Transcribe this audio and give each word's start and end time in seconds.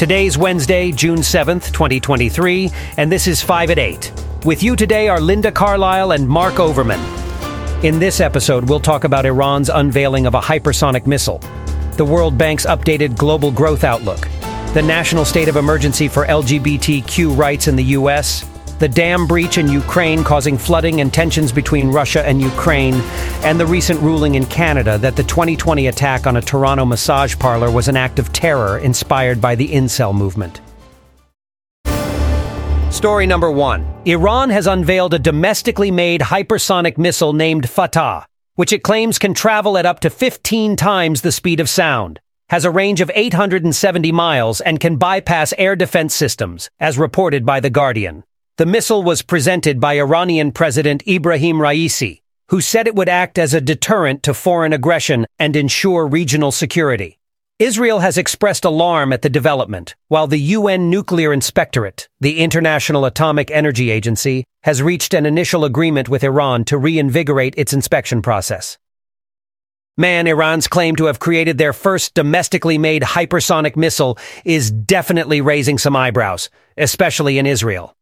Today's 0.00 0.38
Wednesday, 0.38 0.92
June 0.92 1.18
7th, 1.18 1.74
2023, 1.74 2.70
and 2.96 3.12
this 3.12 3.26
is 3.26 3.42
5 3.42 3.68
at 3.68 3.78
8. 3.78 4.24
With 4.46 4.62
you 4.62 4.74
today 4.74 5.08
are 5.08 5.20
Linda 5.20 5.52
Carlisle 5.52 6.12
and 6.12 6.26
Mark 6.26 6.58
Overman. 6.58 6.98
In 7.84 7.98
this 7.98 8.18
episode, 8.18 8.66
we'll 8.66 8.80
talk 8.80 9.04
about 9.04 9.26
Iran's 9.26 9.68
unveiling 9.68 10.24
of 10.24 10.32
a 10.32 10.40
hypersonic 10.40 11.06
missile, 11.06 11.36
the 11.98 12.04
World 12.06 12.38
Bank's 12.38 12.64
updated 12.64 13.18
global 13.18 13.52
growth 13.52 13.84
outlook, 13.84 14.26
the 14.72 14.82
national 14.82 15.26
state 15.26 15.48
of 15.48 15.56
emergency 15.56 16.08
for 16.08 16.24
LGBTQ 16.24 17.36
rights 17.36 17.68
in 17.68 17.76
the 17.76 17.84
U.S., 17.84 18.49
the 18.80 18.88
dam 18.88 19.26
breach 19.26 19.58
in 19.58 19.68
Ukraine 19.68 20.24
causing 20.24 20.56
flooding 20.56 21.02
and 21.02 21.12
tensions 21.12 21.52
between 21.52 21.90
Russia 21.90 22.26
and 22.26 22.40
Ukraine, 22.40 22.94
and 23.44 23.60
the 23.60 23.66
recent 23.66 24.00
ruling 24.00 24.34
in 24.34 24.46
Canada 24.46 24.96
that 24.98 25.16
the 25.16 25.22
2020 25.22 25.86
attack 25.86 26.26
on 26.26 26.38
a 26.38 26.40
Toronto 26.40 26.86
massage 26.86 27.38
parlor 27.38 27.70
was 27.70 27.88
an 27.88 27.96
act 27.96 28.18
of 28.18 28.32
terror 28.32 28.78
inspired 28.78 29.38
by 29.38 29.54
the 29.54 29.68
incel 29.68 30.14
movement. 30.14 30.62
Story 32.90 33.26
number 33.26 33.50
one 33.50 33.86
Iran 34.06 34.48
has 34.50 34.66
unveiled 34.66 35.12
a 35.12 35.18
domestically 35.18 35.90
made 35.90 36.22
hypersonic 36.22 36.96
missile 36.96 37.34
named 37.34 37.68
Fattah, 37.68 38.24
which 38.54 38.72
it 38.72 38.82
claims 38.82 39.18
can 39.18 39.34
travel 39.34 39.76
at 39.76 39.86
up 39.86 40.00
to 40.00 40.10
15 40.10 40.76
times 40.76 41.20
the 41.20 41.32
speed 41.32 41.60
of 41.60 41.68
sound, 41.68 42.18
has 42.48 42.64
a 42.64 42.70
range 42.70 43.02
of 43.02 43.10
870 43.14 44.10
miles, 44.10 44.62
and 44.62 44.80
can 44.80 44.96
bypass 44.96 45.52
air 45.58 45.76
defense 45.76 46.14
systems, 46.14 46.70
as 46.80 46.98
reported 46.98 47.44
by 47.44 47.60
The 47.60 47.70
Guardian. 47.70 48.24
The 48.56 48.66
missile 48.66 49.02
was 49.02 49.22
presented 49.22 49.80
by 49.80 49.94
Iranian 49.94 50.52
President 50.52 51.06
Ibrahim 51.06 51.56
Raisi, 51.56 52.22
who 52.48 52.60
said 52.60 52.86
it 52.86 52.94
would 52.94 53.08
act 53.08 53.38
as 53.38 53.54
a 53.54 53.60
deterrent 53.60 54.22
to 54.24 54.34
foreign 54.34 54.72
aggression 54.72 55.26
and 55.38 55.56
ensure 55.56 56.06
regional 56.06 56.52
security. 56.52 57.18
Israel 57.60 57.98
has 57.98 58.16
expressed 58.16 58.64
alarm 58.64 59.12
at 59.12 59.20
the 59.20 59.28
development, 59.28 59.94
while 60.08 60.26
the 60.26 60.40
UN 60.40 60.88
Nuclear 60.88 61.30
Inspectorate, 61.30 62.08
the 62.18 62.38
International 62.38 63.04
Atomic 63.04 63.50
Energy 63.50 63.90
Agency, 63.90 64.44
has 64.62 64.82
reached 64.82 65.12
an 65.12 65.26
initial 65.26 65.64
agreement 65.64 66.08
with 66.08 66.24
Iran 66.24 66.64
to 66.64 66.78
reinvigorate 66.78 67.54
its 67.58 67.74
inspection 67.74 68.22
process. 68.22 68.78
Man, 69.98 70.26
Iran's 70.26 70.68
claim 70.68 70.96
to 70.96 71.04
have 71.04 71.18
created 71.18 71.58
their 71.58 71.74
first 71.74 72.14
domestically 72.14 72.78
made 72.78 73.02
hypersonic 73.02 73.76
missile 73.76 74.16
is 74.46 74.70
definitely 74.70 75.42
raising 75.42 75.76
some 75.76 75.94
eyebrows, 75.94 76.48
especially 76.78 77.36
in 77.38 77.44
Israel. 77.44 77.94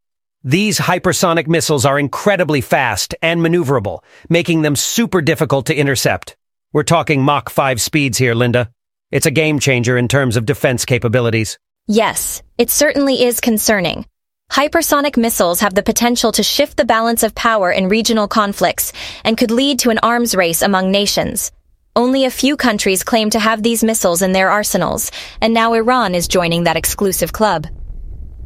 These 0.45 0.79
hypersonic 0.79 1.47
missiles 1.47 1.85
are 1.85 1.99
incredibly 1.99 2.61
fast 2.61 3.13
and 3.21 3.41
maneuverable, 3.41 3.99
making 4.29 4.61
them 4.61 4.77
super 4.77 5.21
difficult 5.21 5.65
to 5.65 5.75
intercept. 5.75 6.37
We're 6.71 6.83
talking 6.83 7.21
Mach 7.21 7.49
5 7.49 7.81
speeds 7.81 8.17
here, 8.17 8.33
Linda. 8.33 8.71
It's 9.11 9.25
a 9.25 9.31
game 9.31 9.59
changer 9.59 9.97
in 9.97 10.07
terms 10.07 10.37
of 10.37 10.45
defense 10.45 10.85
capabilities. 10.85 11.59
Yes, 11.87 12.41
it 12.57 12.69
certainly 12.69 13.25
is 13.25 13.41
concerning. 13.41 14.05
Hypersonic 14.49 15.17
missiles 15.17 15.59
have 15.59 15.75
the 15.75 15.83
potential 15.83 16.31
to 16.31 16.41
shift 16.41 16.77
the 16.77 16.85
balance 16.85 17.23
of 17.23 17.35
power 17.35 17.69
in 17.69 17.89
regional 17.89 18.29
conflicts 18.29 18.93
and 19.25 19.37
could 19.37 19.51
lead 19.51 19.79
to 19.79 19.89
an 19.89 19.99
arms 20.01 20.35
race 20.35 20.61
among 20.61 20.89
nations. 20.89 21.51
Only 21.97 22.23
a 22.23 22.31
few 22.31 22.55
countries 22.55 23.03
claim 23.03 23.29
to 23.31 23.39
have 23.39 23.61
these 23.61 23.83
missiles 23.83 24.21
in 24.21 24.31
their 24.31 24.49
arsenals, 24.49 25.11
and 25.41 25.53
now 25.53 25.73
Iran 25.73 26.15
is 26.15 26.29
joining 26.29 26.63
that 26.63 26.77
exclusive 26.77 27.33
club. 27.33 27.67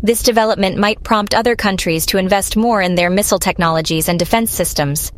This 0.05 0.21
development 0.21 0.77
might 0.77 1.01
prompt 1.01 1.33
other 1.33 1.55
countries 1.55 2.05
to 2.07 2.17
invest 2.17 2.57
more 2.57 2.81
in 2.81 2.95
their 2.95 3.09
missile 3.09 3.39
technologies 3.39 4.09
and 4.09 4.19
defense 4.19 4.51
systems. 4.51 5.13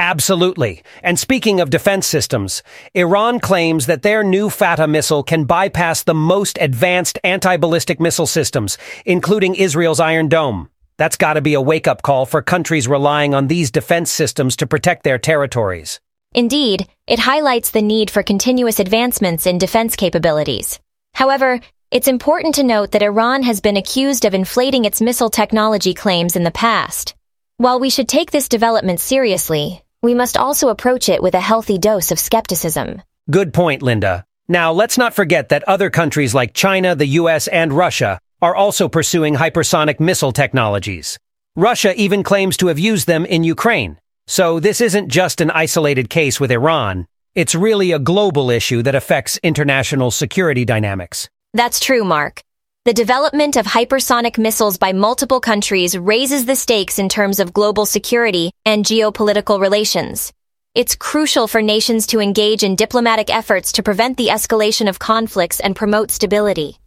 Absolutely. 0.00 0.82
And 1.04 1.16
speaking 1.16 1.60
of 1.60 1.70
defense 1.70 2.08
systems, 2.08 2.64
Iran 2.92 3.38
claims 3.38 3.86
that 3.86 4.02
their 4.02 4.24
new 4.24 4.48
Fattah 4.48 4.90
missile 4.90 5.22
can 5.22 5.44
bypass 5.44 6.02
the 6.02 6.14
most 6.14 6.58
advanced 6.60 7.20
anti-ballistic 7.22 8.00
missile 8.00 8.26
systems, 8.26 8.78
including 9.06 9.54
Israel's 9.54 10.00
Iron 10.00 10.28
Dome. 10.28 10.70
That's 10.96 11.16
gotta 11.16 11.40
be 11.40 11.54
a 11.54 11.60
wake-up 11.60 12.02
call 12.02 12.26
for 12.26 12.42
countries 12.42 12.88
relying 12.88 13.32
on 13.32 13.46
these 13.46 13.70
defense 13.70 14.10
systems 14.10 14.56
to 14.56 14.66
protect 14.66 15.04
their 15.04 15.18
territories. 15.18 16.00
Indeed, 16.34 16.88
it 17.06 17.20
highlights 17.20 17.70
the 17.70 17.80
need 17.80 18.10
for 18.10 18.24
continuous 18.24 18.80
advancements 18.80 19.46
in 19.46 19.58
defense 19.58 19.94
capabilities. 19.94 20.80
However, 21.14 21.60
it's 21.90 22.06
important 22.06 22.54
to 22.54 22.62
note 22.62 22.92
that 22.92 23.02
Iran 23.02 23.42
has 23.42 23.60
been 23.60 23.76
accused 23.76 24.24
of 24.24 24.32
inflating 24.32 24.84
its 24.84 25.00
missile 25.00 25.28
technology 25.28 25.92
claims 25.92 26.36
in 26.36 26.44
the 26.44 26.52
past. 26.52 27.16
While 27.56 27.80
we 27.80 27.90
should 27.90 28.08
take 28.08 28.30
this 28.30 28.48
development 28.48 29.00
seriously, 29.00 29.82
we 30.00 30.14
must 30.14 30.36
also 30.36 30.68
approach 30.68 31.08
it 31.08 31.20
with 31.20 31.34
a 31.34 31.40
healthy 31.40 31.78
dose 31.78 32.12
of 32.12 32.20
skepticism. 32.20 33.02
Good 33.28 33.52
point, 33.52 33.82
Linda. 33.82 34.24
Now, 34.46 34.70
let's 34.72 34.98
not 34.98 35.14
forget 35.14 35.48
that 35.48 35.64
other 35.64 35.90
countries 35.90 36.32
like 36.32 36.54
China, 36.54 36.94
the 36.94 37.18
US, 37.18 37.48
and 37.48 37.72
Russia 37.72 38.20
are 38.40 38.54
also 38.54 38.88
pursuing 38.88 39.34
hypersonic 39.34 39.98
missile 39.98 40.32
technologies. 40.32 41.18
Russia 41.56 41.92
even 42.00 42.22
claims 42.22 42.56
to 42.58 42.68
have 42.68 42.78
used 42.78 43.08
them 43.08 43.26
in 43.26 43.42
Ukraine. 43.42 43.98
So 44.28 44.60
this 44.60 44.80
isn't 44.80 45.08
just 45.08 45.40
an 45.40 45.50
isolated 45.50 46.08
case 46.08 46.38
with 46.38 46.52
Iran. 46.52 47.08
It's 47.34 47.56
really 47.56 47.90
a 47.90 47.98
global 47.98 48.48
issue 48.48 48.80
that 48.84 48.94
affects 48.94 49.40
international 49.42 50.12
security 50.12 50.64
dynamics. 50.64 51.28
That's 51.52 51.80
true, 51.80 52.04
Mark. 52.04 52.42
The 52.84 52.92
development 52.92 53.56
of 53.56 53.66
hypersonic 53.66 54.38
missiles 54.38 54.78
by 54.78 54.92
multiple 54.92 55.40
countries 55.40 55.98
raises 55.98 56.46
the 56.46 56.54
stakes 56.54 56.98
in 57.00 57.08
terms 57.08 57.40
of 57.40 57.52
global 57.52 57.86
security 57.86 58.52
and 58.64 58.84
geopolitical 58.84 59.60
relations. 59.60 60.32
It's 60.76 60.94
crucial 60.94 61.48
for 61.48 61.60
nations 61.60 62.06
to 62.08 62.20
engage 62.20 62.62
in 62.62 62.76
diplomatic 62.76 63.34
efforts 63.34 63.72
to 63.72 63.82
prevent 63.82 64.16
the 64.16 64.28
escalation 64.28 64.88
of 64.88 65.00
conflicts 65.00 65.58
and 65.58 65.74
promote 65.74 66.12
stability. 66.12 66.78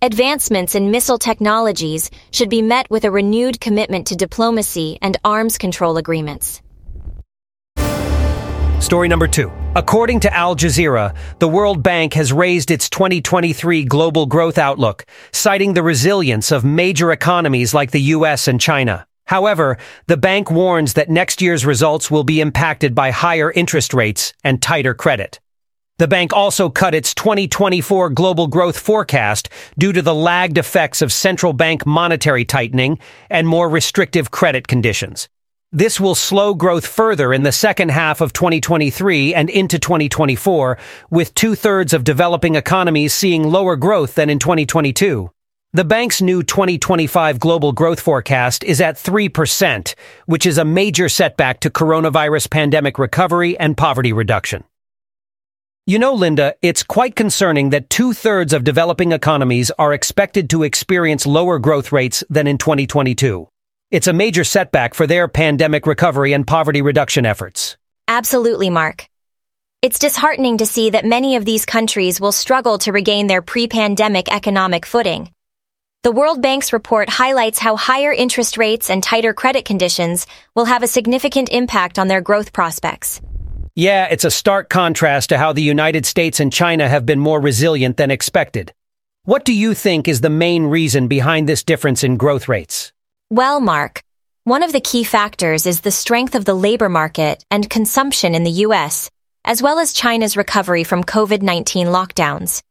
Advancements 0.00 0.74
in 0.74 0.90
missile 0.90 1.18
technologies 1.18 2.10
should 2.30 2.48
be 2.48 2.62
met 2.62 2.88
with 2.90 3.04
a 3.04 3.10
renewed 3.10 3.60
commitment 3.60 4.06
to 4.06 4.16
diplomacy 4.16 4.98
and 5.02 5.18
arms 5.24 5.58
control 5.58 5.98
agreements. 5.98 6.62
Story 8.80 9.08
number 9.08 9.28
two. 9.28 9.52
According 9.76 10.20
to 10.20 10.34
Al 10.34 10.56
Jazeera, 10.56 11.14
the 11.38 11.48
World 11.48 11.82
Bank 11.82 12.14
has 12.14 12.32
raised 12.32 12.70
its 12.70 12.88
2023 12.88 13.84
global 13.84 14.24
growth 14.24 14.56
outlook, 14.56 15.04
citing 15.32 15.74
the 15.74 15.82
resilience 15.82 16.50
of 16.50 16.64
major 16.64 17.12
economies 17.12 17.74
like 17.74 17.90
the 17.90 18.00
US 18.16 18.48
and 18.48 18.58
China. 18.58 19.06
However, 19.26 19.76
the 20.06 20.16
bank 20.16 20.50
warns 20.50 20.94
that 20.94 21.10
next 21.10 21.42
year's 21.42 21.66
results 21.66 22.10
will 22.10 22.24
be 22.24 22.40
impacted 22.40 22.94
by 22.94 23.10
higher 23.10 23.52
interest 23.52 23.92
rates 23.92 24.32
and 24.42 24.62
tighter 24.62 24.94
credit. 24.94 25.40
The 25.98 26.08
bank 26.08 26.32
also 26.32 26.70
cut 26.70 26.94
its 26.94 27.14
2024 27.14 28.08
global 28.08 28.46
growth 28.46 28.78
forecast 28.78 29.50
due 29.76 29.92
to 29.92 30.00
the 30.00 30.14
lagged 30.14 30.56
effects 30.56 31.02
of 31.02 31.12
central 31.12 31.52
bank 31.52 31.84
monetary 31.84 32.46
tightening 32.46 32.98
and 33.28 33.46
more 33.46 33.68
restrictive 33.68 34.30
credit 34.30 34.68
conditions. 34.68 35.28
This 35.76 36.00
will 36.00 36.14
slow 36.14 36.54
growth 36.54 36.86
further 36.86 37.34
in 37.34 37.42
the 37.42 37.52
second 37.52 37.90
half 37.90 38.22
of 38.22 38.32
2023 38.32 39.34
and 39.34 39.50
into 39.50 39.78
2024, 39.78 40.78
with 41.10 41.34
two-thirds 41.34 41.92
of 41.92 42.02
developing 42.02 42.54
economies 42.54 43.12
seeing 43.12 43.50
lower 43.50 43.76
growth 43.76 44.14
than 44.14 44.30
in 44.30 44.38
2022. 44.38 45.30
The 45.74 45.84
bank's 45.84 46.22
new 46.22 46.42
2025 46.42 47.38
global 47.38 47.72
growth 47.72 48.00
forecast 48.00 48.64
is 48.64 48.80
at 48.80 48.94
3%, 48.94 49.94
which 50.24 50.46
is 50.46 50.56
a 50.56 50.64
major 50.64 51.10
setback 51.10 51.60
to 51.60 51.68
coronavirus 51.68 52.48
pandemic 52.48 52.98
recovery 52.98 53.58
and 53.58 53.76
poverty 53.76 54.14
reduction. 54.14 54.64
You 55.84 55.98
know, 55.98 56.14
Linda, 56.14 56.54
it's 56.62 56.82
quite 56.82 57.14
concerning 57.14 57.68
that 57.68 57.90
two-thirds 57.90 58.54
of 58.54 58.64
developing 58.64 59.12
economies 59.12 59.70
are 59.78 59.92
expected 59.92 60.48
to 60.48 60.62
experience 60.62 61.26
lower 61.26 61.58
growth 61.58 61.92
rates 61.92 62.24
than 62.30 62.46
in 62.46 62.56
2022. 62.56 63.50
It's 63.92 64.08
a 64.08 64.12
major 64.12 64.42
setback 64.42 64.94
for 64.94 65.06
their 65.06 65.28
pandemic 65.28 65.86
recovery 65.86 66.32
and 66.32 66.44
poverty 66.44 66.82
reduction 66.82 67.24
efforts. 67.24 67.76
Absolutely, 68.08 68.68
Mark. 68.68 69.08
It's 69.80 70.00
disheartening 70.00 70.58
to 70.58 70.66
see 70.66 70.90
that 70.90 71.04
many 71.04 71.36
of 71.36 71.44
these 71.44 71.64
countries 71.64 72.20
will 72.20 72.32
struggle 72.32 72.78
to 72.78 72.90
regain 72.90 73.28
their 73.28 73.42
pre-pandemic 73.42 74.28
economic 74.28 74.86
footing. 74.86 75.30
The 76.02 76.10
World 76.10 76.42
Bank's 76.42 76.72
report 76.72 77.08
highlights 77.08 77.60
how 77.60 77.76
higher 77.76 78.12
interest 78.12 78.58
rates 78.58 78.90
and 78.90 79.04
tighter 79.04 79.32
credit 79.32 79.64
conditions 79.64 80.26
will 80.56 80.64
have 80.64 80.82
a 80.82 80.88
significant 80.88 81.50
impact 81.50 81.96
on 81.96 82.08
their 82.08 82.20
growth 82.20 82.52
prospects. 82.52 83.20
Yeah, 83.76 84.06
it's 84.10 84.24
a 84.24 84.32
stark 84.32 84.68
contrast 84.68 85.28
to 85.28 85.38
how 85.38 85.52
the 85.52 85.62
United 85.62 86.06
States 86.06 86.40
and 86.40 86.52
China 86.52 86.88
have 86.88 87.06
been 87.06 87.20
more 87.20 87.40
resilient 87.40 87.98
than 87.98 88.10
expected. 88.10 88.72
What 89.22 89.44
do 89.44 89.52
you 89.52 89.74
think 89.74 90.08
is 90.08 90.22
the 90.22 90.30
main 90.30 90.64
reason 90.64 91.06
behind 91.06 91.48
this 91.48 91.62
difference 91.62 92.02
in 92.02 92.16
growth 92.16 92.48
rates? 92.48 92.92
Well, 93.30 93.60
Mark, 93.60 94.02
one 94.44 94.62
of 94.62 94.70
the 94.70 94.80
key 94.80 95.02
factors 95.02 95.66
is 95.66 95.80
the 95.80 95.90
strength 95.90 96.36
of 96.36 96.44
the 96.44 96.54
labor 96.54 96.88
market 96.88 97.44
and 97.50 97.68
consumption 97.68 98.36
in 98.36 98.44
the 98.44 98.62
U.S., 98.66 99.10
as 99.44 99.60
well 99.60 99.80
as 99.80 99.92
China's 99.92 100.36
recovery 100.36 100.84
from 100.84 101.02
COVID-19 101.02 101.86
lockdowns. 101.86 102.62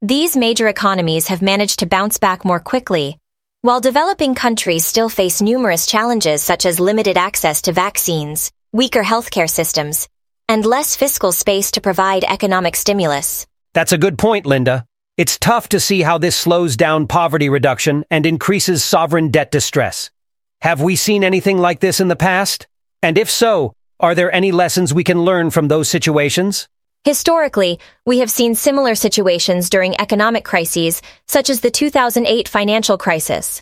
These 0.00 0.34
major 0.34 0.66
economies 0.66 1.28
have 1.28 1.42
managed 1.42 1.80
to 1.80 1.86
bounce 1.86 2.16
back 2.16 2.42
more 2.42 2.58
quickly, 2.58 3.18
while 3.60 3.82
developing 3.82 4.34
countries 4.34 4.86
still 4.86 5.10
face 5.10 5.42
numerous 5.42 5.86
challenges 5.86 6.42
such 6.42 6.64
as 6.64 6.80
limited 6.80 7.18
access 7.18 7.60
to 7.62 7.72
vaccines, 7.72 8.50
weaker 8.72 9.02
healthcare 9.02 9.50
systems, 9.50 10.08
and 10.48 10.64
less 10.64 10.96
fiscal 10.96 11.32
space 11.32 11.72
to 11.72 11.82
provide 11.82 12.24
economic 12.24 12.76
stimulus. 12.76 13.46
That's 13.74 13.92
a 13.92 13.98
good 13.98 14.16
point, 14.16 14.46
Linda. 14.46 14.86
It's 15.18 15.36
tough 15.36 15.68
to 15.70 15.80
see 15.80 16.02
how 16.02 16.18
this 16.18 16.36
slows 16.36 16.76
down 16.76 17.08
poverty 17.08 17.48
reduction 17.48 18.04
and 18.08 18.24
increases 18.24 18.84
sovereign 18.84 19.32
debt 19.32 19.50
distress. 19.50 20.12
Have 20.60 20.80
we 20.80 20.94
seen 20.94 21.24
anything 21.24 21.58
like 21.58 21.80
this 21.80 21.98
in 21.98 22.06
the 22.06 22.14
past? 22.14 22.68
And 23.02 23.18
if 23.18 23.28
so, 23.28 23.72
are 23.98 24.14
there 24.14 24.32
any 24.32 24.52
lessons 24.52 24.94
we 24.94 25.02
can 25.02 25.24
learn 25.24 25.50
from 25.50 25.66
those 25.66 25.88
situations? 25.88 26.68
Historically, 27.02 27.80
we 28.06 28.20
have 28.20 28.30
seen 28.30 28.54
similar 28.54 28.94
situations 28.94 29.68
during 29.68 30.00
economic 30.00 30.44
crises, 30.44 31.02
such 31.26 31.50
as 31.50 31.62
the 31.62 31.70
2008 31.72 32.46
financial 32.46 32.96
crisis. 32.96 33.60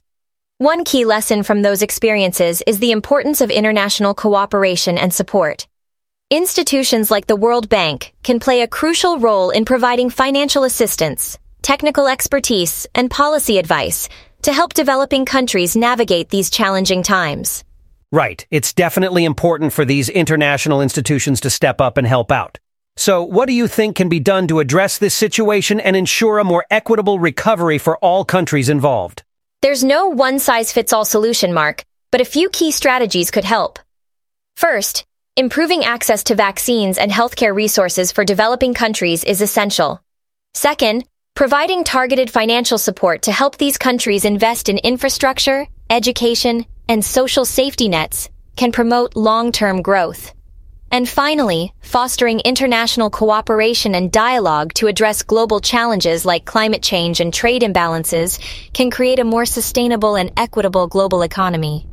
One 0.58 0.84
key 0.84 1.06
lesson 1.06 1.42
from 1.42 1.62
those 1.62 1.80
experiences 1.80 2.62
is 2.66 2.80
the 2.80 2.92
importance 2.92 3.40
of 3.40 3.50
international 3.50 4.12
cooperation 4.12 4.98
and 4.98 5.10
support. 5.10 5.66
Institutions 6.30 7.10
like 7.10 7.28
the 7.28 7.36
World 7.36 7.70
Bank 7.70 8.12
can 8.22 8.40
play 8.40 8.60
a 8.60 8.68
crucial 8.68 9.18
role 9.18 9.48
in 9.48 9.64
providing 9.64 10.10
financial 10.10 10.64
assistance, 10.64 11.38
technical 11.66 12.06
expertise, 12.06 12.86
and 12.94 13.10
policy 13.10 13.58
advice 13.58 14.08
to 14.42 14.52
help 14.52 14.72
developing 14.72 15.24
countries 15.24 15.74
navigate 15.74 16.28
these 16.28 16.48
challenging 16.48 17.02
times. 17.02 17.64
Right. 18.12 18.46
It's 18.52 18.72
definitely 18.72 19.24
important 19.24 19.72
for 19.72 19.84
these 19.84 20.08
international 20.08 20.80
institutions 20.80 21.40
to 21.40 21.50
step 21.50 21.80
up 21.80 21.96
and 21.96 22.06
help 22.06 22.30
out. 22.30 22.60
So, 22.96 23.24
what 23.24 23.46
do 23.46 23.52
you 23.52 23.66
think 23.66 23.96
can 23.96 24.08
be 24.08 24.20
done 24.20 24.46
to 24.46 24.60
address 24.60 24.98
this 24.98 25.12
situation 25.12 25.80
and 25.80 25.96
ensure 25.96 26.38
a 26.38 26.44
more 26.44 26.64
equitable 26.70 27.18
recovery 27.18 27.78
for 27.78 27.98
all 27.98 28.24
countries 28.24 28.68
involved? 28.68 29.24
There's 29.60 29.82
no 29.82 30.06
one-size-fits-all 30.06 31.04
solution, 31.04 31.52
Mark, 31.52 31.84
but 32.12 32.20
a 32.20 32.32
few 32.36 32.48
key 32.48 32.70
strategies 32.70 33.32
could 33.32 33.44
help. 33.44 33.80
First, 34.56 35.04
improving 35.34 35.82
access 35.82 36.22
to 36.24 36.36
vaccines 36.36 36.96
and 36.96 37.10
healthcare 37.10 37.52
resources 37.52 38.12
for 38.12 38.24
developing 38.24 38.72
countries 38.72 39.24
is 39.24 39.42
essential. 39.42 40.00
Second, 40.54 41.04
providing 41.36 41.84
targeted 41.84 42.30
financial 42.30 42.78
support 42.78 43.20
to 43.20 43.30
help 43.30 43.58
these 43.58 43.76
countries 43.76 44.24
invest 44.24 44.70
in 44.70 44.78
infrastructure, 44.78 45.66
education, 45.90 46.64
and 46.88 47.04
social 47.04 47.44
safety 47.44 47.90
nets 47.90 48.30
can 48.56 48.72
promote 48.72 49.14
long-term 49.14 49.82
growth. 49.82 50.32
And 50.90 51.06
finally, 51.06 51.74
fostering 51.80 52.40
international 52.40 53.10
cooperation 53.10 53.94
and 53.94 54.10
dialogue 54.10 54.72
to 54.74 54.86
address 54.86 55.22
global 55.22 55.60
challenges 55.60 56.24
like 56.24 56.46
climate 56.46 56.82
change 56.82 57.20
and 57.20 57.34
trade 57.34 57.60
imbalances 57.60 58.40
can 58.72 58.90
create 58.90 59.18
a 59.18 59.24
more 59.24 59.44
sustainable 59.44 60.16
and 60.16 60.32
equitable 60.38 60.86
global 60.86 61.20
economy. 61.20 61.86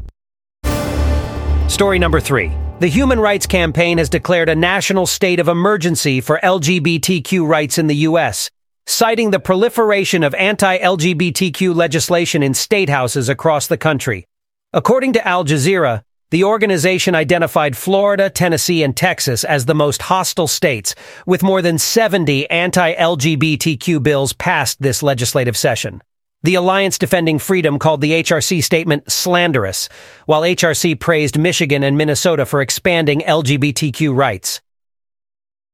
Story 1.68 2.00
number 2.00 2.22
three. 2.22 2.50
The 2.80 2.88
Human 2.88 3.20
Rights 3.20 3.46
Campaign 3.46 3.98
has 3.98 4.08
declared 4.08 4.48
a 4.48 4.56
national 4.56 5.06
state 5.06 5.42
of 5.42 5.50
emergency 5.50 6.22
for 6.22 6.40
LGBTQ 6.42 7.46
rights 7.46 7.78
in 7.78 7.88
the 7.88 7.96
U.S., 8.08 8.50
citing 8.86 9.32
the 9.32 9.40
proliferation 9.40 10.24
of 10.24 10.34
anti-LGBTQ 10.36 11.74
legislation 11.76 12.44
in 12.44 12.54
state 12.54 12.90
houses 12.90 13.30
across 13.30 13.68
the 13.68 13.78
country. 13.78 14.26
According 14.74 15.14
to 15.14 15.28
Al 15.28 15.46
Jazeera, 15.46 16.04
the 16.32 16.44
organization 16.44 17.14
identified 17.14 17.78
Florida, 17.78 18.30
Tennessee, 18.30 18.82
and 18.82 18.98
Texas 18.98 19.44
as 19.44 19.66
the 19.66 19.76
most 19.76 20.02
hostile 20.02 20.48
states, 20.48 20.96
with 21.28 21.44
more 21.44 21.62
than 21.62 21.78
70 21.78 22.50
anti-LGBTQ 22.50 24.02
bills 24.02 24.34
passed 24.34 24.82
this 24.82 25.04
legislative 25.04 25.56
session. 25.56 26.02
The 26.42 26.56
Alliance 26.56 26.98
Defending 26.98 27.38
Freedom 27.40 27.78
called 27.80 28.02
the 28.02 28.24
HRC 28.24 28.64
statement 28.64 29.12
slanderous, 29.12 29.88
while 30.26 30.42
HRC 30.42 31.00
praised 31.00 31.38
Michigan 31.38 31.84
and 31.84 31.98
Minnesota 31.98 32.46
for 32.46 32.62
expanding 32.62 33.22
LGBTQ 33.22 34.14
rights. 34.14 34.60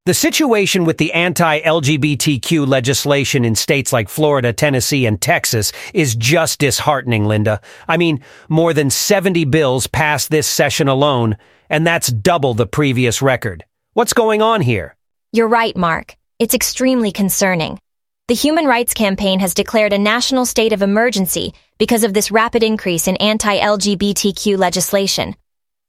The 0.06 0.14
situation 0.14 0.86
with 0.86 0.98
the 0.98 1.14
anti-LGBTQ 1.14 2.66
legislation 2.66 3.46
in 3.46 3.54
states 3.54 3.94
like 3.94 4.10
Florida, 4.10 4.54
Tennessee, 4.54 5.06
and 5.06 5.22
Texas 5.22 5.72
is 5.94 6.16
just 6.16 6.60
disheartening, 6.60 7.26
Linda. 7.26 7.62
I 7.88 7.98
mean, 7.98 8.22
more 8.48 8.74
than 8.74 8.90
70 8.90 9.46
bills 9.46 9.88
passed 9.88 10.32
this 10.32 10.48
session 10.48 10.88
alone, 10.88 11.38
and 11.70 11.86
that's 11.86 12.08
double 12.08 12.54
the 12.54 12.66
previous 12.66 13.22
record. 13.22 13.66
What's 13.94 14.14
going 14.14 14.42
on 14.42 14.62
here? 14.62 14.96
You're 15.32 15.48
right, 15.48 15.76
Mark. 15.76 16.16
It's 16.40 16.56
extremely 16.56 17.12
concerning. 17.12 17.78
The 18.30 18.36
Human 18.36 18.66
Rights 18.66 18.94
Campaign 18.94 19.40
has 19.42 19.54
declared 19.54 19.92
a 19.92 20.00
national 20.00 20.46
state 20.46 20.72
of 20.72 20.82
emergency 20.82 21.54
because 21.78 22.04
of 22.04 22.14
this 22.14 22.32
rapid 22.32 22.64
increase 22.64 23.08
in 23.08 23.16
anti-LGBTQ 23.18 24.58
legislation. 24.58 25.36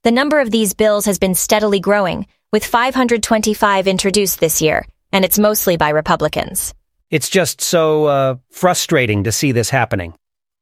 The 0.03 0.11
number 0.11 0.39
of 0.39 0.51
these 0.51 0.73
bills 0.73 1.05
has 1.05 1.17
been 1.17 1.33
steadily 1.33 1.79
growing, 1.79 2.27
with 2.51 2.65
525 2.65 3.87
introduced 3.87 4.39
this 4.39 4.61
year, 4.61 4.85
and 5.11 5.23
it's 5.23 5.39
mostly 5.39 5.77
by 5.77 5.89
Republicans. 5.89 6.73
It's 7.09 7.29
just 7.29 7.61
so, 7.61 8.05
uh, 8.05 8.35
frustrating 8.51 9.23
to 9.23 9.31
see 9.31 9.51
this 9.51 9.69
happening. 9.69 10.13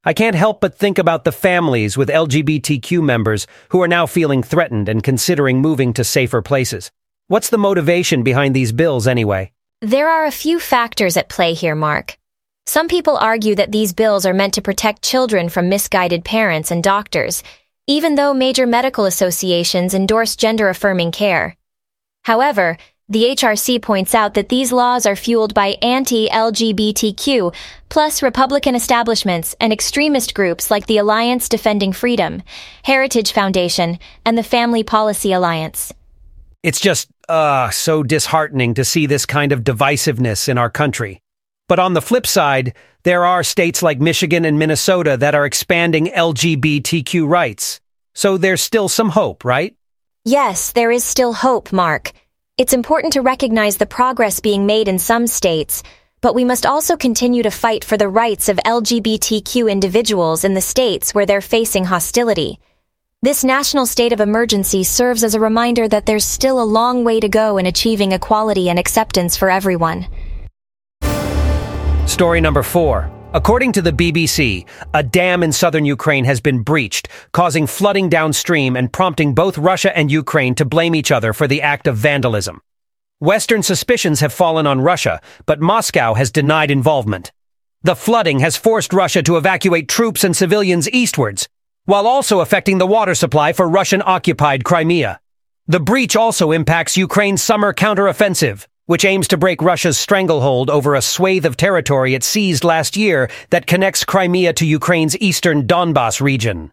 I 0.03 0.13
can't 0.13 0.35
help 0.35 0.61
but 0.61 0.77
think 0.77 0.97
about 0.97 1.23
the 1.23 1.31
families 1.31 1.97
with 1.97 2.09
LGBTQ 2.09 3.03
members 3.03 3.47
who 3.69 3.81
are 3.81 3.87
now 3.87 4.05
feeling 4.05 4.41
threatened 4.43 4.87
and 4.87 5.03
considering 5.03 5.61
moving 5.61 5.91
to 5.93 6.03
safer 6.03 6.41
places. 6.41 6.89
What's 7.27 7.49
the 7.49 7.57
motivation 7.57 8.23
behind 8.23 8.55
these 8.55 8.71
bills 8.71 9.07
anyway? 9.07 9.51
There 9.81 10.09
are 10.09 10.25
a 10.25 10.31
few 10.31 10.59
factors 10.59 11.17
at 11.17 11.29
play 11.29 11.53
here, 11.53 11.75
Mark. 11.75 12.17
Some 12.65 12.87
people 12.87 13.17
argue 13.17 13.55
that 13.55 13.71
these 13.71 13.93
bills 13.93 14.25
are 14.25 14.33
meant 14.33 14.53
to 14.53 14.61
protect 14.61 15.01
children 15.01 15.49
from 15.49 15.69
misguided 15.69 16.23
parents 16.23 16.71
and 16.71 16.83
doctors, 16.83 17.43
even 17.87 18.15
though 18.15 18.33
major 18.33 18.67
medical 18.67 19.05
associations 19.05 19.93
endorse 19.93 20.35
gender-affirming 20.35 21.11
care. 21.11 21.55
However, 22.23 22.77
the 23.11 23.23
HRC 23.23 23.81
points 23.81 24.13
out 24.13 24.35
that 24.35 24.49
these 24.49 24.71
laws 24.71 25.07
are 25.07 25.15
fueled 25.15 25.55
by 25.55 25.77
anti-LGBTQ, 25.81 27.55
plus 27.89 28.21
Republican 28.21 28.75
establishments 28.75 29.55
and 29.59 29.73
extremist 29.73 30.35
groups 30.35 30.69
like 30.69 30.85
the 30.85 30.99
Alliance 30.99 31.49
Defending 31.49 31.91
Freedom, 31.91 32.43
Heritage 32.83 33.31
Foundation, 33.31 33.97
and 34.25 34.37
the 34.37 34.43
Family 34.43 34.83
Policy 34.83 35.33
Alliance. 35.33 35.91
It's 36.61 36.79
just, 36.79 37.09
uh, 37.27 37.71
so 37.71 38.03
disheartening 38.03 38.75
to 38.75 38.85
see 38.85 39.07
this 39.07 39.25
kind 39.25 39.51
of 39.51 39.63
divisiveness 39.63 40.47
in 40.47 40.59
our 40.59 40.69
country. 40.69 41.19
But 41.67 41.79
on 41.79 41.93
the 41.93 42.01
flip 42.01 42.27
side, 42.27 42.75
there 43.03 43.25
are 43.25 43.43
states 43.43 43.81
like 43.81 43.99
Michigan 43.99 44.45
and 44.45 44.59
Minnesota 44.59 45.17
that 45.17 45.33
are 45.33 45.45
expanding 45.45 46.07
LGBTQ 46.07 47.27
rights. 47.27 47.79
So 48.13 48.37
there's 48.37 48.61
still 48.61 48.89
some 48.89 49.09
hope, 49.09 49.43
right? 49.43 49.75
Yes, 50.25 50.73
there 50.73 50.91
is 50.91 51.03
still 51.03 51.31
hope, 51.31 51.71
Mark. 51.71 52.11
It's 52.57 52.73
important 52.73 53.13
to 53.13 53.21
recognize 53.21 53.77
the 53.77 53.85
progress 53.85 54.41
being 54.41 54.65
made 54.65 54.89
in 54.89 54.99
some 54.99 55.27
states, 55.27 55.81
but 56.19 56.35
we 56.35 56.43
must 56.43 56.65
also 56.65 56.97
continue 56.97 57.41
to 57.43 57.51
fight 57.51 57.85
for 57.85 57.95
the 57.95 58.09
rights 58.09 58.49
of 58.49 58.57
LGBTQ 58.65 59.71
individuals 59.71 60.43
in 60.43 60.55
the 60.55 60.61
states 60.61 61.15
where 61.15 61.25
they're 61.25 61.39
facing 61.39 61.85
hostility. 61.85 62.59
This 63.21 63.45
national 63.45 63.85
state 63.85 64.11
of 64.11 64.19
emergency 64.19 64.83
serves 64.83 65.23
as 65.23 65.35
a 65.35 65.39
reminder 65.39 65.87
that 65.87 66.05
there's 66.05 66.25
still 66.25 66.61
a 66.61 66.63
long 66.63 67.05
way 67.05 67.21
to 67.21 67.29
go 67.29 67.57
in 67.57 67.65
achieving 67.65 68.11
equality 68.11 68.69
and 68.69 68.77
acceptance 68.77 69.37
for 69.37 69.49
everyone. 69.49 70.05
Story 72.07 72.41
number 72.41 72.63
four. 72.63 73.18
According 73.31 73.73
to 73.73 73.83
the 73.83 73.91
BBC, 73.91 74.65
a 74.95 75.03
dam 75.03 75.43
in 75.43 75.51
southern 75.51 75.85
Ukraine 75.85 76.25
has 76.25 76.41
been 76.41 76.63
breached, 76.63 77.09
causing 77.31 77.67
flooding 77.67 78.09
downstream 78.09 78.75
and 78.75 78.91
prompting 78.91 79.35
both 79.35 79.55
Russia 79.59 79.95
and 79.95 80.11
Ukraine 80.11 80.55
to 80.55 80.65
blame 80.65 80.95
each 80.95 81.11
other 81.11 81.31
for 81.31 81.47
the 81.47 81.61
act 81.61 81.85
of 81.85 81.95
vandalism. 81.95 82.59
Western 83.19 83.61
suspicions 83.61 84.21
have 84.21 84.33
fallen 84.33 84.65
on 84.65 84.81
Russia, 84.81 85.21
but 85.45 85.61
Moscow 85.61 86.15
has 86.15 86.31
denied 86.31 86.71
involvement. 86.71 87.31
The 87.83 87.95
flooding 87.95 88.39
has 88.39 88.57
forced 88.57 88.93
Russia 88.93 89.21
to 89.21 89.37
evacuate 89.37 89.87
troops 89.87 90.23
and 90.23 90.35
civilians 90.35 90.89
eastwards, 90.89 91.47
while 91.85 92.07
also 92.07 92.39
affecting 92.39 92.79
the 92.79 92.87
water 92.87 93.13
supply 93.13 93.53
for 93.53 93.69
Russian-occupied 93.69 94.63
Crimea. 94.63 95.19
The 95.67 95.79
breach 95.79 96.15
also 96.15 96.51
impacts 96.51 96.97
Ukraine's 96.97 97.43
summer 97.43 97.75
counteroffensive, 97.75 98.65
which 98.89 99.05
aims 99.05 99.27
to 99.27 99.37
break 99.37 99.61
Russia's 99.61 99.99
stranglehold 99.99 100.67
over 100.67 100.95
a 100.95 101.01
swathe 101.03 101.45
of 101.45 101.55
territory 101.55 102.15
it 102.15 102.23
seized 102.23 102.63
last 102.63 102.97
year 102.97 103.29
that 103.51 103.67
connects 103.67 104.03
Crimea 104.03 104.51
to 104.53 104.65
Ukraine's 104.65 105.15
eastern 105.19 105.67
Donbas 105.67 106.19
region. 106.19 106.71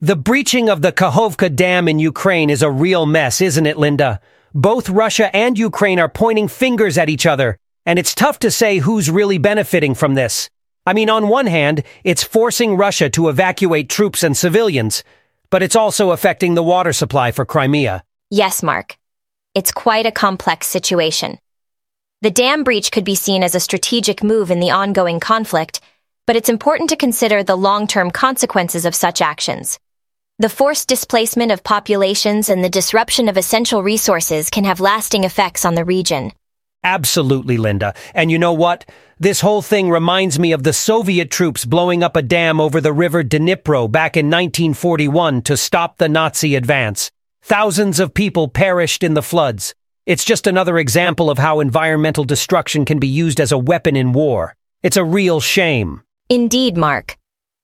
The 0.00 0.14
breaching 0.14 0.68
of 0.68 0.82
the 0.82 0.92
Kakhovka 0.92 1.56
Dam 1.56 1.88
in 1.88 1.98
Ukraine 1.98 2.48
is 2.48 2.62
a 2.62 2.70
real 2.70 3.06
mess, 3.06 3.40
isn't 3.40 3.66
it, 3.66 3.76
Linda? 3.76 4.20
Both 4.54 4.88
Russia 4.88 5.34
and 5.34 5.58
Ukraine 5.58 5.98
are 5.98 6.08
pointing 6.08 6.46
fingers 6.46 6.96
at 6.96 7.08
each 7.08 7.26
other, 7.26 7.58
and 7.84 7.98
it's 7.98 8.14
tough 8.14 8.38
to 8.38 8.52
say 8.52 8.78
who's 8.78 9.10
really 9.10 9.38
benefiting 9.38 9.96
from 9.96 10.14
this. 10.14 10.48
I 10.86 10.92
mean, 10.92 11.10
on 11.10 11.26
one 11.26 11.48
hand, 11.48 11.82
it's 12.04 12.22
forcing 12.22 12.76
Russia 12.76 13.10
to 13.10 13.28
evacuate 13.28 13.88
troops 13.88 14.22
and 14.22 14.36
civilians, 14.36 15.02
but 15.50 15.60
it's 15.60 15.74
also 15.74 16.12
affecting 16.12 16.54
the 16.54 16.62
water 16.62 16.92
supply 16.92 17.32
for 17.32 17.44
Crimea. 17.44 18.04
Yes, 18.30 18.62
Mark. 18.62 18.96
It's 19.54 19.70
quite 19.70 20.04
a 20.04 20.10
complex 20.10 20.66
situation. 20.66 21.38
The 22.22 22.30
dam 22.32 22.64
breach 22.64 22.90
could 22.90 23.04
be 23.04 23.14
seen 23.14 23.44
as 23.44 23.54
a 23.54 23.60
strategic 23.60 24.24
move 24.24 24.50
in 24.50 24.58
the 24.58 24.72
ongoing 24.72 25.20
conflict, 25.20 25.80
but 26.26 26.34
it's 26.34 26.48
important 26.48 26.90
to 26.90 26.96
consider 26.96 27.44
the 27.44 27.54
long-term 27.54 28.10
consequences 28.10 28.84
of 28.84 28.96
such 28.96 29.22
actions. 29.22 29.78
The 30.40 30.48
forced 30.48 30.88
displacement 30.88 31.52
of 31.52 31.62
populations 31.62 32.48
and 32.48 32.64
the 32.64 32.68
disruption 32.68 33.28
of 33.28 33.36
essential 33.36 33.80
resources 33.80 34.50
can 34.50 34.64
have 34.64 34.80
lasting 34.80 35.22
effects 35.22 35.64
on 35.64 35.76
the 35.76 35.84
region. 35.84 36.32
Absolutely, 36.82 37.56
Linda. 37.56 37.94
And 38.12 38.32
you 38.32 38.40
know 38.40 38.52
what? 38.52 38.84
This 39.20 39.40
whole 39.40 39.62
thing 39.62 39.88
reminds 39.88 40.36
me 40.36 40.50
of 40.50 40.64
the 40.64 40.72
Soviet 40.72 41.30
troops 41.30 41.64
blowing 41.64 42.02
up 42.02 42.16
a 42.16 42.22
dam 42.22 42.60
over 42.60 42.80
the 42.80 42.92
river 42.92 43.22
Dnipro 43.22 43.88
back 43.88 44.16
in 44.16 44.26
1941 44.26 45.42
to 45.42 45.56
stop 45.56 45.98
the 45.98 46.08
Nazi 46.08 46.56
advance. 46.56 47.12
Thousands 47.46 48.00
of 48.00 48.14
people 48.14 48.48
perished 48.48 49.02
in 49.02 49.12
the 49.12 49.20
floods. 49.20 49.74
It's 50.06 50.24
just 50.24 50.46
another 50.46 50.78
example 50.78 51.28
of 51.28 51.36
how 51.36 51.60
environmental 51.60 52.24
destruction 52.24 52.86
can 52.86 52.98
be 52.98 53.06
used 53.06 53.38
as 53.38 53.52
a 53.52 53.58
weapon 53.58 53.96
in 53.96 54.14
war. 54.14 54.56
It's 54.82 54.96
a 54.96 55.04
real 55.04 55.40
shame. 55.40 56.00
Indeed, 56.30 56.78
Mark. 56.78 57.18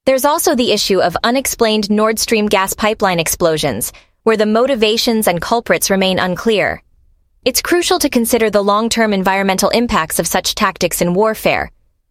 There's 0.05 0.27
also 0.27 0.55
the 0.55 0.73
issue 0.73 1.01
of 1.01 1.17
unexplained 1.25 1.91
Nord 1.91 2.19
Stream 2.19 2.45
gas 2.45 2.75
pipeline 2.75 3.19
explosions, 3.19 3.91
where 4.23 4.37
the 4.37 4.45
motivations 4.45 5.27
and 5.27 5.41
culprits 5.41 5.89
remain 5.89 6.19
unclear. 6.19 6.83
It's 7.47 7.63
crucial 7.63 7.99
to 8.01 8.11
consider 8.11 8.51
the 8.51 8.63
long-term 8.63 9.15
environmental 9.15 9.71
impacts 9.71 10.19
of 10.19 10.27
such 10.27 10.55
tactics 10.55 11.01
in 11.01 11.15
warfare. 11.15 11.71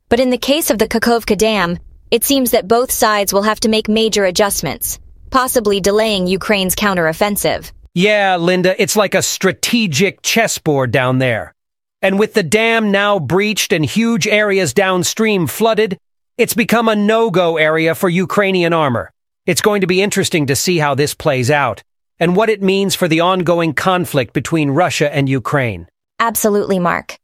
But 0.10 0.20
in 0.20 0.32
the 0.32 0.40
case 0.40 0.72
of 0.72 0.80
the 0.80 0.88
Kakhovka 0.88 1.38
Dam, 1.38 1.78
it 2.10 2.24
seems 2.24 2.50
that 2.50 2.68
both 2.68 2.90
sides 2.90 3.32
will 3.32 3.44
have 3.44 3.60
to 3.60 3.70
make 3.70 3.88
major 3.88 4.26
adjustments, 4.26 4.98
possibly 5.30 5.80
delaying 5.80 6.28
Ukraine's 6.28 6.76
counteroffensive. 6.76 7.72
Yeah, 7.94 8.38
Linda, 8.38 8.82
it's 8.82 8.96
like 8.96 9.16
a 9.16 9.22
strategic 9.22 10.22
chessboard 10.22 10.92
down 10.92 11.20
there. 11.20 11.54
And 12.02 12.18
with 12.18 12.34
the 12.34 12.44
dam 12.44 12.92
now 12.92 13.20
breached 13.20 13.74
and 13.74 13.84
huge 13.84 14.28
areas 14.28 14.74
downstream 14.74 15.48
flooded, 15.48 15.98
it's 16.38 16.54
become 16.54 16.88
a 16.88 16.96
no-go 16.96 17.58
area 17.58 17.96
for 17.96 18.08
Ukrainian 18.08 18.72
armor. 18.72 19.12
It's 19.46 19.62
going 19.62 19.82
to 19.82 19.88
be 19.88 20.02
interesting 20.02 20.46
to 20.46 20.56
see 20.56 20.78
how 20.78 20.96
this 20.96 21.14
plays 21.14 21.52
out 21.52 21.84
and 22.20 22.36
what 22.36 22.50
it 22.50 22.62
means 22.62 22.96
for 22.96 23.08
the 23.08 23.20
ongoing 23.22 23.74
conflict 23.74 24.34
between 24.34 24.70
Russia 24.70 25.14
and 25.14 25.28
Ukraine. 25.28 25.88
Absolutely, 26.20 26.80
Mark. 26.80 27.18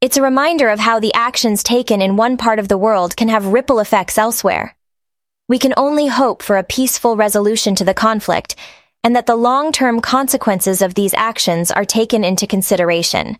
It's 0.00 0.16
a 0.16 0.22
reminder 0.22 0.68
of 0.68 0.80
how 0.80 0.98
the 0.98 1.14
actions 1.14 1.62
taken 1.62 2.02
in 2.02 2.16
one 2.16 2.36
part 2.36 2.58
of 2.58 2.68
the 2.68 2.76
world 2.76 3.16
can 3.16 3.28
have 3.28 3.46
ripple 3.46 3.78
effects 3.78 4.18
elsewhere. 4.18 4.76
We 5.52 5.58
can 5.58 5.74
only 5.76 6.06
hope 6.06 6.42
for 6.42 6.56
a 6.56 6.64
peaceful 6.64 7.14
resolution 7.14 7.74
to 7.74 7.84
the 7.84 7.92
conflict 7.92 8.56
and 9.04 9.14
that 9.14 9.26
the 9.26 9.36
long-term 9.36 10.00
consequences 10.00 10.80
of 10.80 10.94
these 10.94 11.12
actions 11.12 11.70
are 11.70 11.84
taken 11.84 12.24
into 12.24 12.46
consideration. 12.46 13.36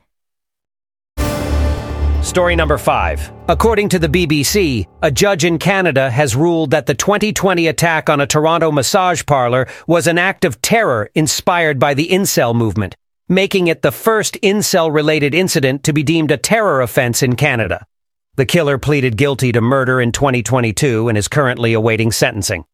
Story 2.21 2.54
number 2.54 2.76
five. 2.76 3.33
According 3.49 3.88
to 3.88 3.99
the 3.99 4.11
BBC, 4.11 4.87
a 5.00 5.11
judge 5.11 5.47
in 5.47 5.57
Canada 5.59 6.11
has 6.11 6.37
ruled 6.37 6.73
that 6.73 6.85
the 6.85 6.92
2020 6.92 7.66
attack 7.69 8.11
on 8.11 8.21
a 8.21 8.26
Toronto 8.26 8.71
massage 8.71 9.25
parlor 9.25 9.66
was 9.87 10.07
an 10.07 10.19
act 10.19 10.45
of 10.45 10.61
terror 10.61 11.09
inspired 11.14 11.78
by 11.78 11.95
the 11.95 12.09
incel 12.11 12.54
movement, 12.54 12.95
making 13.31 13.69
it 13.69 13.81
the 13.81 13.90
first 13.90 14.37
incel-related 14.42 15.35
incident 15.35 15.83
to 15.85 15.95
be 15.95 16.02
deemed 16.02 16.31
a 16.31 16.37
terror 16.37 16.83
offense 16.83 17.23
in 17.23 17.37
Canada. 17.37 17.87
The 18.35 18.47
killer 18.47 18.79
pleaded 18.79 19.19
guilty 19.19 19.53
to 19.53 19.61
murder 19.61 20.01
in 20.01 20.11
2022 20.11 21.11
and 21.11 21.19
is 21.19 21.29
currently 21.29 21.75
awaiting 21.75 22.11
sentencing. 22.11 22.65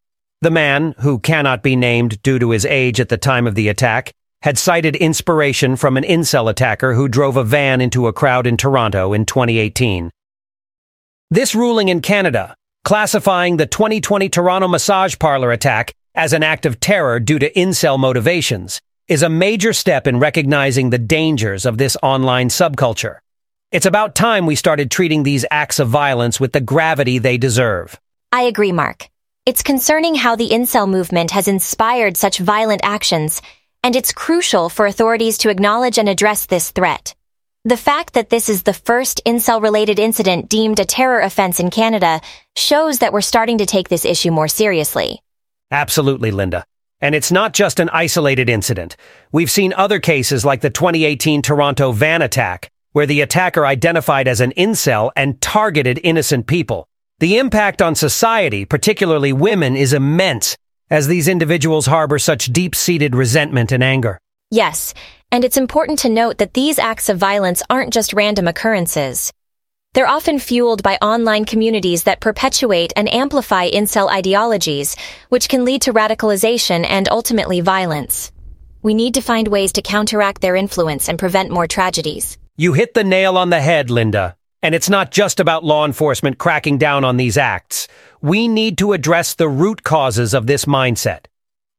The 0.40 0.52
man, 0.52 0.94
who 1.00 1.18
cannot 1.18 1.64
be 1.64 1.74
named 1.74 2.22
due 2.22 2.38
to 2.38 2.50
his 2.50 2.64
age 2.64 3.00
at 3.00 3.08
the 3.08 3.16
time 3.16 3.44
of 3.44 3.56
the 3.56 3.66
attack, 3.66 4.12
had 4.42 4.56
cited 4.56 4.94
inspiration 4.94 5.74
from 5.74 5.96
an 5.96 6.04
incel 6.04 6.48
attacker 6.48 6.94
who 6.94 7.08
drove 7.08 7.36
a 7.36 7.42
van 7.42 7.80
into 7.80 8.06
a 8.06 8.12
crowd 8.12 8.46
in 8.46 8.56
Toronto 8.56 9.12
in 9.12 9.26
2018. 9.26 10.12
This 11.28 11.56
ruling 11.56 11.88
in 11.88 12.02
Canada, 12.02 12.54
classifying 12.84 13.56
the 13.56 13.66
2020 13.66 14.28
Toronto 14.28 14.68
massage 14.68 15.18
parlor 15.18 15.50
attack 15.50 15.92
as 16.14 16.32
an 16.32 16.44
act 16.44 16.66
of 16.66 16.78
terror 16.78 17.18
due 17.18 17.40
to 17.40 17.52
incel 17.54 17.98
motivations, 17.98 18.80
is 19.08 19.24
a 19.24 19.28
major 19.28 19.72
step 19.72 20.06
in 20.06 20.20
recognizing 20.20 20.90
the 20.90 20.98
dangers 20.98 21.66
of 21.66 21.78
this 21.78 21.96
online 22.00 22.48
subculture. 22.48 23.18
It's 23.70 23.84
about 23.84 24.14
time 24.14 24.46
we 24.46 24.54
started 24.54 24.90
treating 24.90 25.24
these 25.24 25.44
acts 25.50 25.78
of 25.78 25.90
violence 25.90 26.40
with 26.40 26.52
the 26.52 26.60
gravity 26.60 27.18
they 27.18 27.36
deserve. 27.36 28.00
I 28.32 28.44
agree, 28.44 28.72
Mark. 28.72 29.10
It's 29.44 29.62
concerning 29.62 30.14
how 30.14 30.36
the 30.36 30.48
incel 30.48 30.88
movement 30.88 31.32
has 31.32 31.48
inspired 31.48 32.16
such 32.16 32.38
violent 32.38 32.80
actions 32.82 33.42
and 33.84 33.94
it's 33.94 34.10
crucial 34.10 34.70
for 34.70 34.86
authorities 34.86 35.36
to 35.38 35.50
acknowledge 35.50 35.98
and 35.98 36.08
address 36.08 36.46
this 36.46 36.70
threat. 36.70 37.14
The 37.66 37.76
fact 37.76 38.14
that 38.14 38.30
this 38.30 38.48
is 38.48 38.62
the 38.62 38.72
first 38.72 39.20
incel-related 39.26 39.98
incident 39.98 40.48
deemed 40.48 40.80
a 40.80 40.86
terror 40.86 41.20
offense 41.20 41.60
in 41.60 41.68
Canada 41.68 42.22
shows 42.56 43.00
that 43.00 43.12
we're 43.12 43.20
starting 43.20 43.58
to 43.58 43.66
take 43.66 43.90
this 43.90 44.06
issue 44.06 44.30
more 44.30 44.48
seriously. 44.48 45.22
Absolutely, 45.70 46.30
Linda. 46.30 46.64
And 47.02 47.14
it's 47.14 47.30
not 47.30 47.52
just 47.52 47.80
an 47.80 47.90
isolated 47.90 48.48
incident. 48.48 48.96
We've 49.30 49.50
seen 49.50 49.74
other 49.74 50.00
cases 50.00 50.42
like 50.42 50.62
the 50.62 50.70
2018 50.70 51.42
Toronto 51.42 51.92
van 51.92 52.22
attack, 52.22 52.70
where 52.98 53.06
the 53.06 53.20
attacker 53.20 53.64
identified 53.64 54.26
as 54.26 54.40
an 54.40 54.52
incel 54.56 55.12
and 55.14 55.40
targeted 55.40 56.00
innocent 56.02 56.48
people. 56.48 56.88
The 57.20 57.38
impact 57.38 57.80
on 57.80 57.94
society, 57.94 58.64
particularly 58.64 59.32
women, 59.32 59.76
is 59.76 59.92
immense, 59.92 60.56
as 60.90 61.06
these 61.06 61.28
individuals 61.28 61.86
harbor 61.86 62.18
such 62.18 62.46
deep-seated 62.46 63.14
resentment 63.14 63.70
and 63.70 63.84
anger. 63.84 64.18
Yes, 64.50 64.94
and 65.30 65.44
it's 65.44 65.56
important 65.56 66.00
to 66.00 66.08
note 66.08 66.38
that 66.38 66.54
these 66.54 66.80
acts 66.80 67.08
of 67.08 67.18
violence 67.18 67.62
aren't 67.70 67.92
just 67.92 68.14
random 68.14 68.48
occurrences. 68.48 69.32
They're 69.94 70.08
often 70.08 70.40
fueled 70.40 70.82
by 70.82 70.96
online 70.96 71.44
communities 71.44 72.02
that 72.02 72.18
perpetuate 72.18 72.92
and 72.96 73.14
amplify 73.14 73.70
incel 73.70 74.10
ideologies, 74.10 74.96
which 75.28 75.48
can 75.48 75.64
lead 75.64 75.82
to 75.82 75.92
radicalization 75.92 76.84
and 76.84 77.08
ultimately 77.08 77.60
violence. 77.60 78.32
We 78.82 78.92
need 78.92 79.14
to 79.14 79.20
find 79.20 79.46
ways 79.46 79.70
to 79.74 79.82
counteract 79.82 80.40
their 80.40 80.56
influence 80.56 81.08
and 81.08 81.16
prevent 81.16 81.52
more 81.52 81.68
tragedies. 81.68 82.36
You 82.60 82.72
hit 82.72 82.94
the 82.94 83.04
nail 83.04 83.38
on 83.38 83.50
the 83.50 83.60
head, 83.60 83.88
Linda. 83.88 84.36
And 84.64 84.74
it's 84.74 84.90
not 84.90 85.12
just 85.12 85.38
about 85.38 85.62
law 85.62 85.84
enforcement 85.84 86.38
cracking 86.38 86.76
down 86.76 87.04
on 87.04 87.16
these 87.16 87.38
acts. 87.38 87.86
We 88.20 88.48
need 88.48 88.78
to 88.78 88.94
address 88.94 89.34
the 89.34 89.48
root 89.48 89.84
causes 89.84 90.34
of 90.34 90.48
this 90.48 90.64
mindset. 90.64 91.26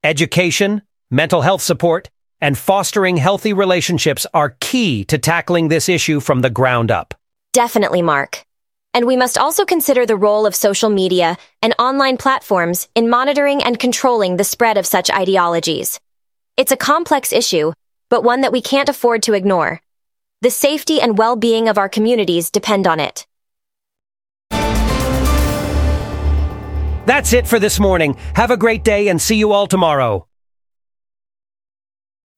Education, 0.06 0.84
mental 1.12 1.42
health 1.42 1.62
support, 1.62 2.10
and 2.40 2.58
fostering 2.58 3.18
healthy 3.18 3.52
relationships 3.52 4.26
are 4.34 4.56
key 4.62 5.04
to 5.04 5.18
tackling 5.18 5.68
this 5.68 5.90
issue 5.90 6.22
from 6.22 6.40
the 6.40 6.50
ground 6.50 6.92
up. 6.92 7.14
Definitely, 7.52 8.02
Mark. 8.02 8.46
And 8.94 9.06
we 9.06 9.18
must 9.18 9.38
also 9.38 9.66
consider 9.66 10.06
the 10.06 10.16
role 10.16 10.46
of 10.46 10.56
social 10.56 10.90
media 10.90 11.36
and 11.62 11.76
online 11.78 12.16
platforms 12.16 12.88
in 12.96 13.10
monitoring 13.10 13.62
and 13.62 13.78
controlling 13.78 14.38
the 14.38 14.46
spread 14.46 14.78
of 14.78 14.86
such 14.86 15.12
ideologies. 15.12 16.00
It's 16.56 16.72
a 16.72 16.78
complex 16.78 17.34
issue, 17.34 17.74
but 18.08 18.24
one 18.24 18.40
that 18.42 18.54
we 18.54 18.62
can't 18.62 18.88
afford 18.88 19.24
to 19.24 19.34
ignore. 19.34 19.82
The 20.42 20.50
safety 20.50 21.02
and 21.02 21.18
well-being 21.18 21.68
of 21.68 21.78
our 21.78 21.90
communities 21.90 22.50
depend 22.50 22.88
on 22.88 23.02
it. 23.02 23.28
That's 27.06 27.34
it 27.34 27.46
for 27.46 27.60
this 27.60 27.78
morning. 27.78 28.16
Have 28.36 28.50
a 28.50 28.56
great 28.56 28.86
day 28.86 29.10
and 29.10 29.22
see 29.22 29.36
you 29.36 29.52
all 29.52 29.68
tomorrow. 29.68 30.28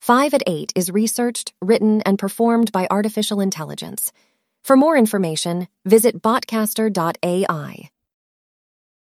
5 0.01 0.33
at 0.33 0.41
8 0.47 0.73
is 0.75 0.89
researched, 0.89 1.53
written, 1.61 2.01
and 2.01 2.17
performed 2.17 2.71
by 2.71 2.87
artificial 2.89 3.39
intelligence. 3.39 4.11
For 4.63 4.75
more 4.75 4.97
information, 4.97 5.67
visit 5.85 6.23
botcaster.ai. 6.23 7.90